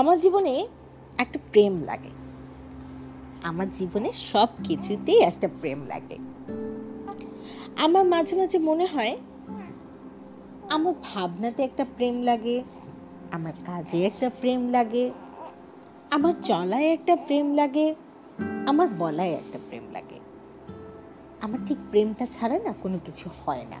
আমার 0.00 0.20
জীবনে 0.20 0.68
একটা 1.18 1.38
প্রেম 1.52 1.82
লাগে। 1.82 2.08
আমার 3.42 3.70
জীবনে 3.70 4.12
সব 4.12 4.48
কিছুতেই 4.64 5.20
একটা 5.20 5.48
প্রেম 5.60 5.86
লাগে। 5.86 6.18
আমার 7.76 8.04
মাঝে 8.04 8.36
মাঝে 8.36 8.58
মনে 8.58 8.86
হয়, 8.86 9.16
আমার 10.70 10.94
ভাবনাতে 11.02 11.62
একটা 11.62 11.84
প্রেম 11.96 12.22
লাগে, 12.22 12.62
আমার 13.30 13.52
কাজে 13.66 14.06
একটা 14.06 14.30
প্রেম 14.40 14.68
লাগে, 14.68 15.10
আমার 16.10 16.32
চলায় 16.42 16.84
একটা 16.84 17.16
প্রেম 17.16 17.54
লাগে, 17.54 17.94
আমার 18.66 18.88
বলায় 18.98 19.30
একটা 19.30 19.58
প্রেম 19.68 19.82
লাগে। 19.92 20.18
আমার 21.40 21.58
ঠিক 21.66 21.78
প্রেমটা 21.90 22.26
ছাড়া 22.26 22.58
না 22.58 22.72
কোনো 22.82 22.98
কিছু 23.04 23.30
হয় 23.46 23.64
না। 23.70 23.80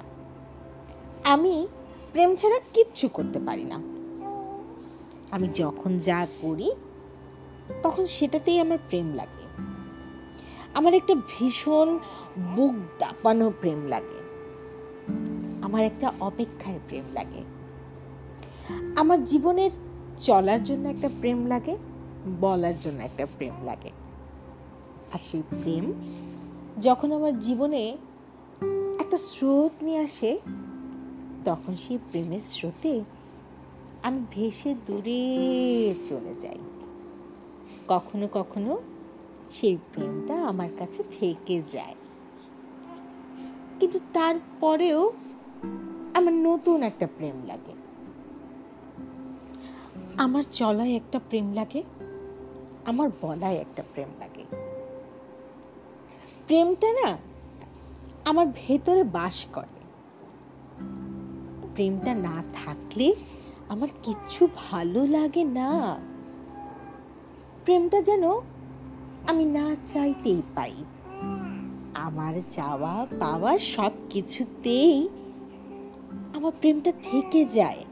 আমি 1.24 1.68
প্রেম 2.12 2.36
ছাড়া 2.36 2.58
কিচ্ছু 2.74 3.08
করতে 3.08 3.38
পারি 3.46 3.64
না। 3.64 3.99
আমি 5.30 5.48
যখন 5.54 5.98
যা 5.98 6.26
করি, 6.40 6.70
তখন 7.82 8.06
সেটাতেই 8.06 8.60
আমার 8.60 8.78
প্রেম 8.88 9.14
লাগে। 9.14 9.40
আমার 10.74 10.94
একটা 10.94 11.14
ভীষণ 11.14 11.98
বুক 12.56 12.74
দাপানো 12.98 13.52
প্রেম 13.60 13.86
লাগে। 13.86 14.20
আমার 15.62 15.84
একটা 15.84 16.12
অপেক্ষায় 16.20 16.78
প্রেম 16.88 17.04
লাগে। 17.12 17.44
আমার 18.96 19.24
জীবনের 19.24 19.70
চলার 20.18 20.64
জন্য 20.64 20.88
একটা 20.88 21.08
প্রেম 21.20 21.46
লাগে, 21.46 21.76
বলার 22.40 22.78
জন্য 22.78 23.02
একটা 23.02 23.26
প্রেম 23.26 23.54
লাগে। 23.64 23.90
আর 25.12 25.18
সেই 25.18 25.42
প্রেম 25.50 25.92
যখন 26.80 27.12
আমার 27.12 27.38
জীবনে 27.38 27.96
একটা 29.00 29.18
স্রোত 29.18 29.82
নিয়ে 29.82 29.98
আসে, 29.98 30.40
তখন 31.44 31.76
সেই 31.88 31.98
প্রেমের 32.10 32.40
স্রোতে 32.50 33.04
আমি 34.02 34.26
ভেসে 34.30 34.74
দূরে 34.86 35.94
চলে 36.08 36.34
যাই। 36.34 36.58
কখনো 37.88 38.28
কখনো 38.32 38.78
সেই 39.50 39.78
প্রেমটা 39.94 40.34
আমার 40.46 40.68
কাছে 40.78 41.02
থেকে 41.20 41.62
যায়। 41.72 41.94
কিন্তু 43.80 44.00
তারপরেও 44.12 45.12
আমার 46.14 46.32
নতুন 46.32 46.82
একটা 46.82 47.06
প্রেম 47.06 47.42
লাগে। 47.46 47.72
আমার 50.16 50.42
চলায় 50.52 50.92
একটা 50.92 51.20
প্রেম 51.28 51.52
লাগে, 51.52 51.82
আমার 52.84 53.10
বলায় 53.20 53.54
একটা 53.54 53.82
প্রেম 53.94 54.08
লাগে। 54.18 54.44
প্রেমটা 56.46 56.92
না 56.92 57.18
আমার 58.24 58.46
ভেতরে 58.54 59.04
বাস 59.04 59.46
করে। 59.52 59.80
প্রেমটা 61.74 62.14
না 62.14 62.42
থাকলে 62.52 63.14
আমার 63.70 63.88
কিচ্ছু 64.02 64.48
ভালো 64.70 65.06
লাগে 65.06 65.44
না। 65.44 65.96
প্রেমটা 67.64 68.02
যেন 68.02 68.24
আমি 69.28 69.44
না 69.44 69.76
চাইতেই 69.84 70.42
পাই 70.54 70.74
আমার 71.94 72.34
চাওয়া 72.50 73.06
পাওয়া 73.20 73.58
সব 73.58 73.92
কিছুতেই 74.10 75.08
আমার 76.34 76.52
প্রেমটা 76.60 76.92
থেকে 77.02 77.44
যায়। 77.44 77.84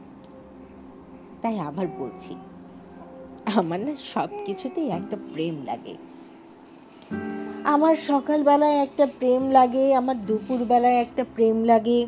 তাই 1.41 1.59
আবার 1.59 1.87
বলছি, 1.99 2.35
আমার 3.45 3.79
না 3.79 3.95
সব 4.13 4.29
কিছুতেই 4.45 4.89
একটা 4.89 5.17
প্রেম 5.33 5.55
লাগে। 5.65 5.95
আমার 7.63 7.95
সকালবেলায় 7.95 8.77
একটা 8.77 9.07
প্রেম 9.19 9.49
লাগে, 9.49 9.95
আমার 9.95 10.25
দুপুরবেলায় 10.25 10.95
একটা 10.95 11.23
প্রেম 11.35 11.63
লাগে। 11.63 12.07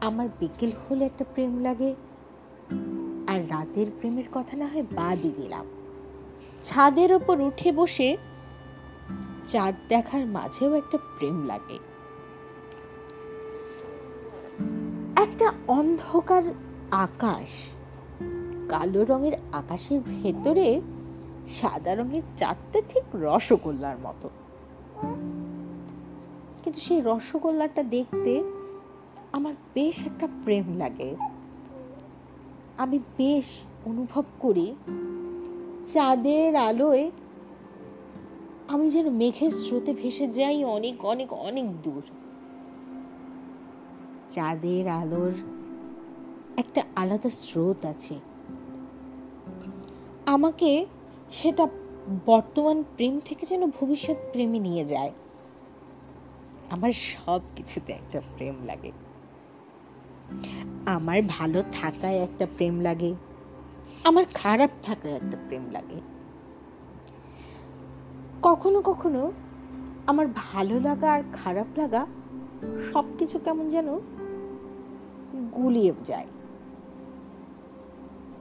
আমার 0.00 0.28
বিকেল 0.40 0.70
হলে 0.84 1.04
একটা 1.04 1.24
প্রেম 1.34 1.58
লাগে। 1.58 1.94
আর 3.26 3.50
রাতের 3.50 3.86
প্রেমের 3.98 4.24
কথা 4.32 4.56
না 4.56 4.66
হয় 4.66 4.82
বাদই 4.82 5.32
দিলাম। 5.36 5.66
ছাদের 6.62 7.12
ওপর 7.12 7.40
উঠে 7.40 7.72
বসে 7.72 8.16
চাঁদ 9.46 9.74
দেখার 9.88 10.26
মাঝেও 10.26 10.74
একটা 10.74 10.98
প্রেম 10.98 11.46
লাগে। 11.46 11.78
একটা 15.22 15.52
অন্ধকার 15.68 16.42
আকাশ, 16.90 17.48
কালো 18.68 19.04
রঙের 19.04 19.32
আকাশের 19.52 20.00
ভেতরে 20.06 20.80
সাদা 21.48 21.94
রঙের 21.94 22.22
চাঁদটা 22.38 22.82
ঠিক 22.88 23.02
রসগোল্লার 23.14 23.96
মতো। 23.98 24.30
কিন্তু 26.64 26.80
সেই 26.80 27.00
রসগোল্লাটা 27.04 27.82
দেখতে 27.82 28.42
আমার 29.32 29.54
বেশ 29.74 30.06
একটা 30.06 30.28
প্রেম 30.44 30.76
লাগে। 30.76 31.16
আমি 32.78 32.98
বেশ 32.98 33.62
অনুভব 33.84 34.24
করি 34.40 34.74
চাঁদের 35.86 36.56
আলোয় 36.56 37.10
আমি 38.68 38.90
যেন 38.90 39.10
মেঘের 39.10 39.50
স্রোতে 39.50 39.92
ভেসে 39.92 40.28
যাই 40.28 40.64
অনেক 40.64 41.04
অনেক 41.04 41.32
অনেক 41.32 41.82
দূর। 41.82 42.02
চাঁদের 44.30 44.88
আলোর 44.88 45.32
একটা 46.56 46.82
আলাদা 46.96 47.30
স্রোত 47.30 47.86
আছে। 47.86 48.14
আমাকে 50.26 50.86
সেটা 51.30 51.68
বর্তমান 52.26 52.84
প্রেম 52.96 53.20
থেকে 53.24 53.46
যেন 53.46 53.66
ভবিষ্যৎ 53.66 54.16
প্রেমে 54.32 54.58
নিয়ে 54.58 54.84
যায়। 54.84 55.12
আমার 56.70 56.92
সব 56.92 57.40
কিছুতে 57.56 57.92
একটা 57.92 58.20
প্রেম 58.36 58.54
লাগে। 58.64 58.92
আমার 60.86 61.22
ভালো 61.28 61.62
থাকায় 61.72 62.18
একটা 62.18 62.46
প্রেম 62.56 62.80
লাগে, 62.80 63.14
আমার 64.04 64.24
খারাপ 64.34 64.70
থাকায় 64.82 65.14
একটা 65.14 65.36
প্রেম 65.46 65.70
লাগে। 65.72 66.00
কখনো 68.42 68.82
কখনো 68.82 69.32
আমার 70.06 70.26
ভালো 70.34 70.80
লাগা 70.80 71.12
আর 71.12 71.22
খারাপ 71.32 71.66
লাগা 71.76 72.06
সব 72.92 73.04
কিছু 73.18 73.38
কেমন 73.38 73.70
যেন 73.70 73.88
গুলিয়ে 75.54 75.92
যায়। 76.04 76.26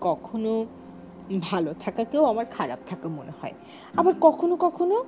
কখনো 0.01 0.65
ভালো 1.41 1.73
থাকাকেও 1.73 2.25
আমার 2.25 2.45
খারাপ 2.45 2.79
থাকা 2.87 3.09
মনে 3.09 3.31
হয়, 3.41 3.53
আবার 3.97 4.13
কখনো 4.21 4.55
কখনো 4.55 5.05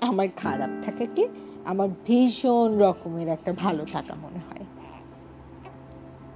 আমার 0.00 0.28
খারাপ 0.36 0.70
থাকাকে 0.82 1.28
আমার 1.64 1.88
ভীষণ 2.06 2.78
রকমের 2.78 3.28
একটা 3.28 3.52
ভালো 3.52 3.84
থাকা 3.84 4.14
মনে 4.14 4.38
হয়। 4.38 4.64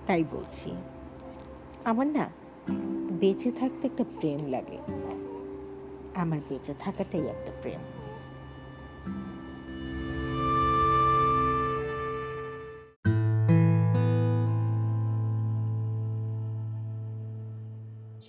তাই 0.06 0.22
বলছি। 0.32 0.70
আমার 1.84 2.06
না 2.06 2.24
বেঁচে 3.20 3.50
থাকতে 3.52 3.84
একটা 3.86 4.04
প্রেম 4.20 4.40
লাগে। 4.46 4.78
আমার 6.14 6.40
বেঁচে 6.48 6.74
থাকাটাই 6.80 7.24
একটা 7.26 7.52
প্রেম। 7.62 7.80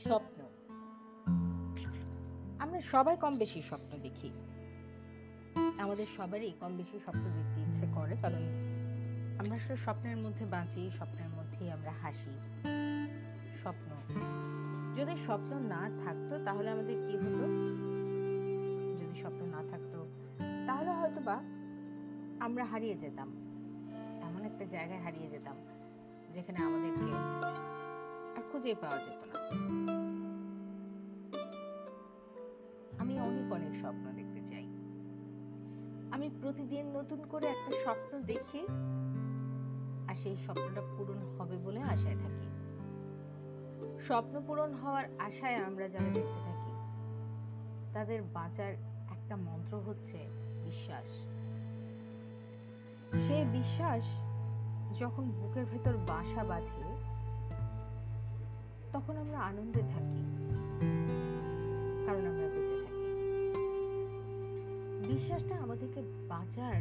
স্বপ্ন। 0.03 0.39
আমরা 2.59 2.79
সবাই 2.81 3.15
কম 3.21 3.33
বেশি 3.37 3.59
স্বপ্ন 3.61 3.91
দেখি। 4.01 4.29
আমাদের 5.79 6.07
সবারই 6.17 6.51
কম 6.59 6.71
বেশি 6.77 6.97
স্বপ্ন 6.99 7.23
দেখতে 7.37 7.59
ইচ্ছে 7.61 7.85
করে, 7.95 8.15
কারণ 8.21 8.43
আমরা 9.41 9.57
স্বপ্নের 9.75 10.17
মধ্যে 10.17 10.45
বাঁচি, 10.45 10.83
স্বপ্নের 10.97 11.29
মধ্যেই 11.53 11.71
আমরা 11.71 11.91
হাসি, 12.01 12.33
স্বপ্ন। 13.61 13.89
যদি 14.97 15.13
স্বপ্ন 15.25 15.51
না 15.73 15.81
থাকতো, 16.05 16.33
তাহলে 16.45 16.67
আমাদের 16.69 16.95
কি 17.07 17.13
হতো? 17.17 17.45
যদি 18.99 19.15
স্বপ্ন 19.21 19.41
না 19.45 19.61
থাকতো, 19.71 19.99
তাহলে 20.67 20.91
হয়তো 20.91 21.21
বা 21.21 21.37
আমরা 22.39 22.63
হারিয়ে 22.65 22.95
যেতাম। 22.95 23.29
এমন 24.21 24.41
একটা 24.45 24.65
জায়গায় 24.65 25.01
হারিয়ে 25.01 25.29
যেতাম, 25.29 25.57
যেখানে 26.33 26.59
আমাদেরকে 26.63 27.11
আর 28.35 28.43
খুঁজে 28.51 28.73
পাওয়া 28.81 28.97
যেত 28.97 29.21
না। 29.29 29.37
আমি 32.99 33.13
অনেক 33.19 33.47
অনেক 33.53 33.73
স্বপ্ন 33.79 34.05
দেখতে 34.15 34.41
চাই। 34.49 34.65
আমি 36.11 36.27
প্রতিদিন 36.41 36.85
নতুন 36.97 37.19
করে 37.29 37.45
একটা 37.45 37.71
স্বপ্ন 37.83 38.11
দেখি 38.21 38.61
আর 40.13 40.19
সেই 40.23 40.37
স্বপ্নটা 40.45 40.81
পূরণ 40.97 41.19
হবে 41.37 41.55
বলে 41.57 41.79
আশায় 41.83 42.15
থাকি। 42.15 42.47
স্বপ্ন 44.07 44.41
পূরণ 44.47 44.71
হওয়ার 44.73 45.05
আশায় 45.19 45.55
আমরা 45.55 45.85
যারা 45.87 46.09
বেঁচে 46.15 46.39
থাকি, 46.45 46.71
তাদের 47.93 48.19
বাঁচার 48.33 48.71
একটা 49.11 49.35
মন্ত্র 49.35 49.73
হচ্ছে 49.79 50.19
বিশ্বাস। 50.63 51.07
সেই 53.25 53.43
বিশ্বাস 53.45 54.03
যখন 54.99 55.23
বুকের 55.31 55.65
ভেতর 55.65 55.95
বাসা 55.97 56.43
বাঁধে, 56.43 56.83
তখন 58.93 59.17
আমরা 59.17 59.39
আনন্দে 59.39 59.83
থাকি, 59.93 60.23
কারণ 62.05 62.23
আমরা 62.31 62.47
বেঁচে 62.53 62.77
থাকি। 62.83 63.05
বিশ্বাসটা 65.07 65.55
আমাদেরকে 65.55 66.01
বাঁচার 66.29 66.75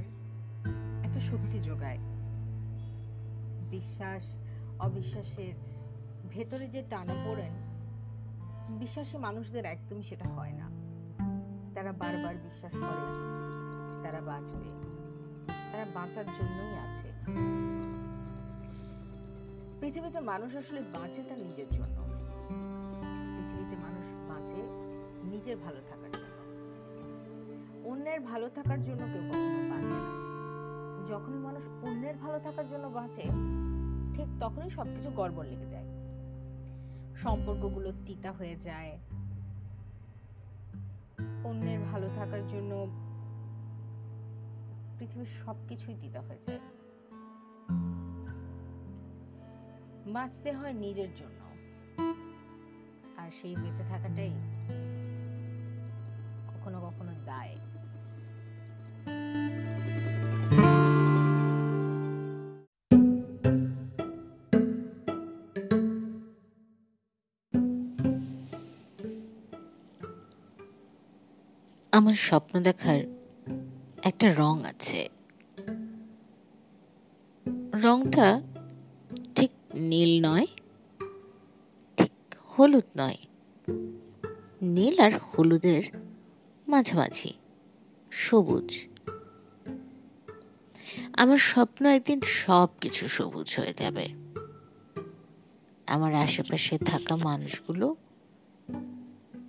একটা 1.05 1.21
শক্তি 1.21 1.59
যোগায়। 1.61 1.99
বিশ্বাস, 3.73 4.23
অবিশ্বাসের 4.79 5.55
ভেতরে 6.31 6.69
যে 6.69 6.83
টানা 6.91 7.15
পড়েন 7.27 7.53
বিশ্বাসী 8.79 9.17
মানুষদের 9.17 9.65
একদমই 9.65 10.03
সেটা 10.03 10.29
হয় 10.29 10.53
না। 10.53 10.67
তারা 11.75 11.93
বারবার 11.93 12.35
বিশ্বাস 12.37 12.73
করে, 12.73 13.05
তারা 14.03 14.21
বাঁচবে, 14.21 14.69
তারা 15.73 15.85
বাঁচার 15.95 16.25
জন্যই 16.27 16.75
আছে। 16.79 17.09
পৃথিবীতে 19.81 20.21
মানুষ 20.21 20.57
আসলে 20.57 20.81
বাঁচে 20.81 21.23
তার 21.29 21.39
নিজের 21.39 21.69
জন্য। 21.71 21.97
পৃথিবীতে 23.37 23.77
মানুষ 23.77 24.07
বাঁচে 24.29 24.63
নিজের 25.29 25.57
ভালো 25.57 25.81
থাকার 25.91 26.13
জন্য। 26.13 26.39
অন্যের 27.89 28.21
ভালো 28.21 28.49
থাকার 28.49 28.81
জন্য 28.83 29.03
কেউ 29.13 29.23
কখনো 29.29 29.61
বাঁচে 29.71 29.99
না। 30.07 30.22
যখনই 31.09 31.39
মানুষ 31.39 31.69
অন্যের 31.83 32.17
ভালো 32.17 32.39
থাকার 32.39 32.69
জন্য 32.69 32.87
বাঁচে, 32.87 33.23
ঠিক 34.15 34.27
তখনই 34.41 34.71
সবকিছু 34.71 35.11
গড়বড় 35.11 35.49
লেগে 35.49 35.67
যায়। 35.67 35.85
সম্পর্কগুলো 37.15 37.93
তিতা 38.07 38.33
হয়ে 38.33 38.57
যায়। 38.57 38.99
অন্যের 41.45 41.81
ভালো 41.81 42.09
থাকার 42.09 42.47
জন্য 42.49 42.87
পৃথিবীর 44.99 45.27
সবকিছুই 45.45 45.95
তিতা 46.01 46.21
হয়ে 46.21 46.39
যায়। 46.47 46.61
বাঁচতে 50.13 50.53
হয় 50.53 50.73
নিজের 50.73 51.09
জন্য। 51.15 51.43
আর 53.17 53.31
সেই 53.43 53.57
বেঁচে 53.57 53.85
থাকাটাই 53.89 54.31
কখনো 56.49 56.81
কখনো 56.81 57.13
দায়। 57.25 57.57
আমার 71.93 72.15
স্বপ্ন 72.15 72.63
দেখার 72.63 73.01
একটা 74.03 74.35
রং 74.35 74.65
আছে। 74.65 75.09
রংটা 77.83 78.43
ঠিক 79.35 79.51
নীল 79.75 80.27
নয়, 80.27 80.47
ঠিক 81.97 82.13
হলুদ 82.49 82.85
নয়। 82.97 83.17
নীল 84.63 84.99
আর 84.99 85.13
হলুদের 85.19 85.83
মাঝামাঝি, 86.69 87.33
সবুজ। 88.11 88.87
আমার 91.13 91.37
স্বপ্ন 91.37 91.87
একদিন 91.87 92.21
সব 92.21 92.69
কিছু 92.81 93.09
সবুজ 93.09 93.55
হয়ে 93.59 93.75
যাবে। 93.77 94.09
আমার 95.87 96.15
আশেপাশে 96.15 96.79
থাকা 96.79 97.17
মানুষগুলো 97.17 97.97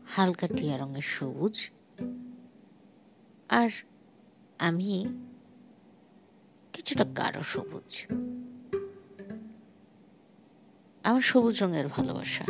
হালকা 0.08 0.48
টিয়া 0.48 0.78
রঙের 0.78 1.02
সবুজ 1.02 1.70
আর 3.50 3.70
আমি 4.60 5.06
কিছুটা 6.74 7.04
গাঢ় 7.04 7.42
সবুজ। 7.42 8.06
আমার 11.04 11.22
সবুজ 11.22 11.64
রঙের 11.64 11.88
ভালোবাসা। 11.88 12.44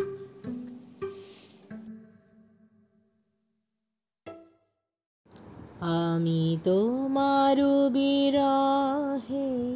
আমি 5.80 6.58
তোমার 6.64 7.58
বিরহে 7.92 9.74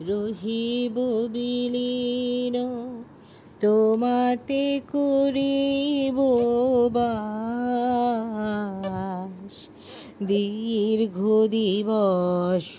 রহিব 0.00 1.28
বিলীন, 1.32 2.54
তোমাতে 3.60 4.80
করিব 4.92 6.18
বাস। 6.92 9.68
দীর্ঘ 10.26 11.18
দিবস 11.50 12.70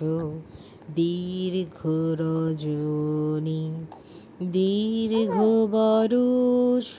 দীর্ঘ 0.95 1.79
রজনী 2.21 3.65
দীর্ঘ 4.51 5.35
বরুষ 5.71 6.89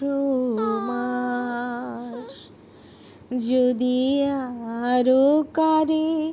মাস। 0.88 2.32
যদি 3.48 4.22
আরও 4.92 5.26
কারে 5.54 6.32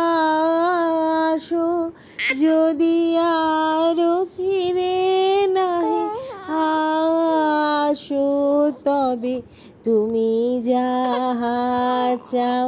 যদি 2.43 2.97
আরও 3.19 4.15
ফিরে 4.35 4.99
নাহি 5.57 6.03
আসো, 7.83 8.29
তবে 8.85 9.37
তুমি 9.85 10.33
যাহা 10.71 11.61
চাও 12.31 12.67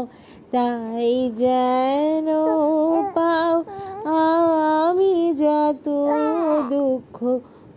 তাই 0.54 1.12
যেন 1.42 2.28
পাও। 3.16 3.54
আমি 4.86 5.14
যত 5.42 5.86
দুঃখ 6.72 7.16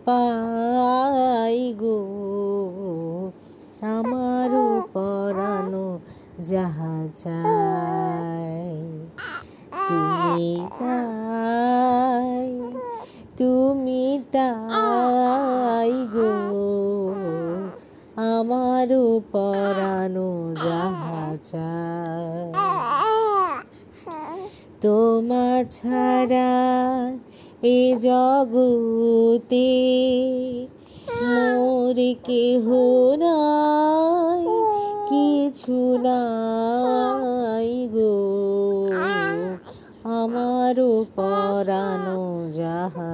পাই 0.06 1.60
গো, 1.82 2.00
আমার 3.96 4.50
পরানো 4.94 5.86
যাহা 6.50 6.94
চাই 7.22 8.17
তুমি 9.88 10.52
তাই 10.80 12.48
তুমি 13.38 14.04
তাই 14.32 15.92
গো। 16.14 16.32
আমার 18.30 18.88
পরানো 19.32 20.30
যাহা 20.64 21.24
তোমা 24.82 25.48
ছাড়া 25.70 26.52
এ 27.62 27.78
জগতে 28.06 29.70
মোর 31.22 31.96
কেহ 32.26 32.66
নাই, 33.22 34.44
কিছু 35.10 35.78
নাই 36.06 37.70
গো। 37.94 38.27
আমার 40.28 40.78
পরানো 41.16 42.22
যাহা 42.52 43.12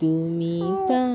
তুমি 0.00 0.56
তাই 0.88 1.09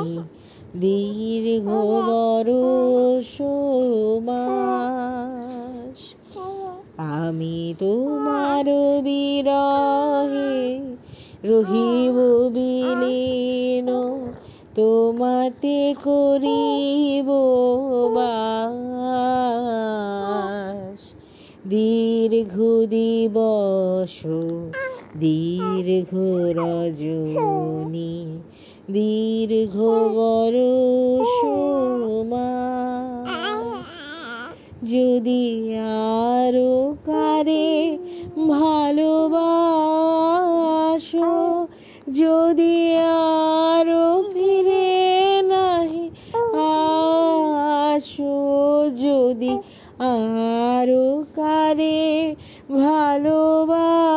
দীর্ঘ 0.75 1.67
বরষ 2.09 3.31
মাস। 4.27 5.99
আমি 7.19 7.59
তোমার 7.79 8.65
বিরহে 9.03 10.55
রহিব 11.43 12.17
বিলীন 12.53 13.89
তোমাতে 14.79 15.79
করিব 16.05 17.29
বাস। 18.15 18.61
দীর্ঘ 21.69 22.55
দিবস, 22.95 24.15
দীর্ঘ 25.25 26.11
রজনী, 26.59 28.17
দীর্ঘ 28.91 29.75
বরষ 30.17 31.33
যদি 34.93 35.45
আরও 36.35 36.73
কারে 37.05 37.69
ভালোবাসো, 38.53 39.31
যদি 42.19 42.75
আরও 42.97 43.38
যদি 48.95 49.57
আরও 49.99 51.25
কারে 51.35 52.35
ভালোবাসো, 52.71 54.07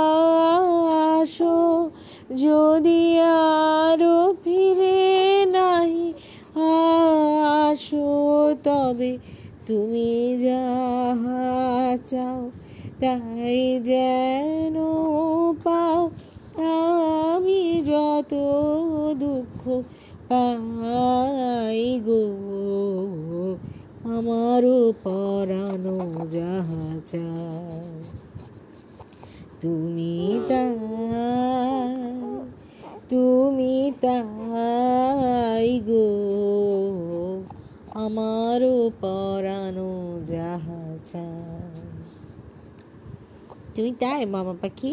যদি 2.37 3.21
আরও 3.21 4.35
ফিরে 4.45 5.47
নাই 5.47 6.13
আসো, 7.69 8.09
তবে 8.65 9.19
তুমি 9.67 10.39
যাহা 10.43 11.97
চাও 12.05 12.51
তাই 13.01 13.81
যেন 13.81 14.77
পাও। 15.65 16.11
আমি 17.35 17.83
যত 17.87 18.33
দুঃখ 19.19 19.83
পাই 20.29 22.01
গো। 22.07 22.52
আমারও 24.17 24.79
পরানো 25.05 25.97
যাহা 26.31 26.83
তুমি 29.61 30.41
তাই 30.49 30.79
তুমি 33.11 33.93
তাই 34.01 35.69
গো। 35.89 36.09
আমারও 37.95 38.91
পরানো 39.01 39.93
যাহা 40.29 40.83
তুমি 43.75 43.93
তাই 44.01 44.27
মামা 44.27 44.55
পাখি, 44.63 44.93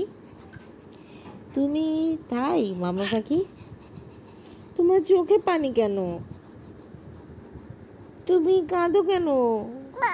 তুমি 1.56 2.18
তাই 2.30 2.62
মামা 2.80 3.06
পাখি। 3.12 3.40
তোমার 4.78 5.00
চোখে 5.02 5.38
পানি 5.38 5.70
কেন? 5.72 5.98
তুমি 8.30 8.56
কাঁদো 8.70 9.02
কেন? 9.04 9.28
না। 10.02 10.14